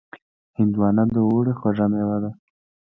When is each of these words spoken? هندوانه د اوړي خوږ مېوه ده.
هندوانه 0.57 1.03
د 1.13 1.15
اوړي 1.27 1.53
خوږ 1.59 1.77
مېوه 1.91 2.17
ده. 2.23 2.31